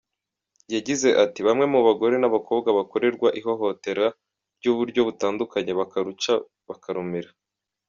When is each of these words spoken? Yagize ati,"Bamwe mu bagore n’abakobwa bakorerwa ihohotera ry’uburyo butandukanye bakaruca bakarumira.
Yagize 0.75 1.09
ati,"Bamwe 1.23 1.65
mu 1.73 1.79
bagore 1.87 2.15
n’abakobwa 2.19 2.69
bakorerwa 2.77 3.27
ihohotera 3.39 4.05
ry’uburyo 4.57 5.01
butandukanye 5.07 5.71
bakaruca 5.79 6.33
bakarumira. 6.67 7.29